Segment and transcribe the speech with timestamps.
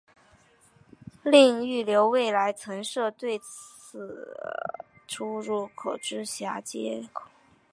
[1.21, 4.73] 另预留未来增设对侧
[5.07, 7.25] 出入口之衔接口。